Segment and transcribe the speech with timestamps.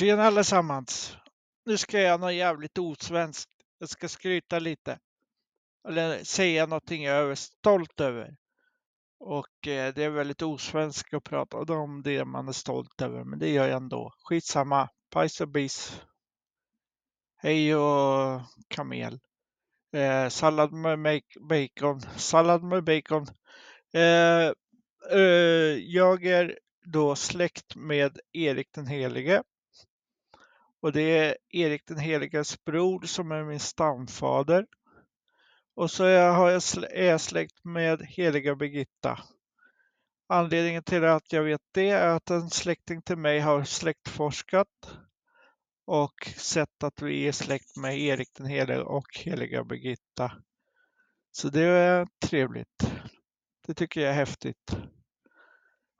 [0.00, 1.16] Tjena allesammans!
[1.66, 3.50] Nu ska jag göra något jävligt osvenskt.
[3.78, 4.98] Jag ska skryta lite.
[5.88, 8.36] Eller säga någonting jag är stolt över.
[9.18, 13.38] Och eh, det är väldigt osvenskt att prata om det man är stolt över, men
[13.38, 14.12] det gör jag ändå.
[14.18, 14.88] Skitsamma.
[15.10, 16.02] Pajs och bis.
[17.36, 19.20] Hej och kamel.
[19.92, 22.00] Eh, sallad med bacon.
[22.00, 23.26] Sallad med bacon.
[23.92, 24.52] Eh,
[25.18, 29.42] eh, jag är då släkt med Erik den helige.
[30.80, 34.66] Och det är Erik den heliges bror som är min stamfader.
[35.74, 36.52] Och så är jag,
[36.90, 39.18] är jag släkt med heliga Birgitta.
[40.28, 44.98] Anledningen till att jag vet det är att en släkting till mig har släktforskat
[45.86, 50.32] och sett att vi är släkt med Erik den helige och heliga Birgitta.
[51.32, 52.92] Så det är trevligt.
[53.66, 54.76] Det tycker jag är häftigt.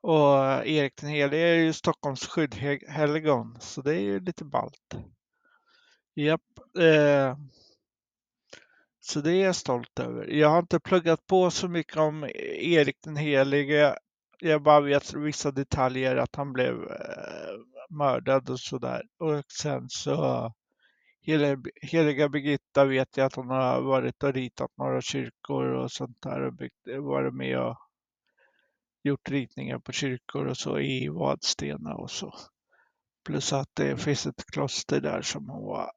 [0.00, 4.96] Och eh, Erik den helige är ju Stockholms skyddhelgon, så det är ju lite ballt.
[6.14, 6.42] Japp.
[6.78, 7.36] Eh,
[9.00, 10.26] så det är jag stolt över.
[10.26, 12.24] Jag har inte pluggat på så mycket om
[12.58, 13.96] Erik den helige.
[14.38, 17.54] Jag bara vet vissa detaljer att han blev eh,
[17.90, 19.02] mördad och sådär.
[19.18, 20.52] Och sen så
[21.82, 26.40] Heliga Birgitta vet jag att hon har varit och ritat några kyrkor och sånt där
[26.40, 27.76] och byggt, varit med och
[29.02, 32.34] gjort ritningar på kyrkor och så i Vadstena och så.
[33.24, 35.92] Plus att det finns ett kloster där som hon var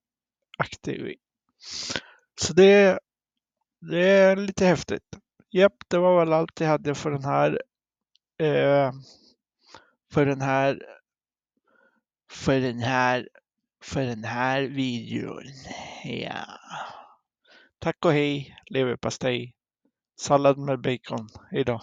[0.57, 1.15] aktiv i.
[2.41, 2.99] Så det,
[3.81, 5.17] det är lite häftigt.
[5.51, 7.61] Japp, det var väl allt jag hade för den här
[8.39, 8.91] eh,
[10.13, 10.81] för den här
[12.31, 13.29] för den här
[13.83, 15.43] för den här videon.
[16.03, 16.45] Ja.
[17.79, 19.53] Tack och hej, leverpastej.
[20.19, 21.27] Sallad med bacon.
[21.51, 21.81] idag.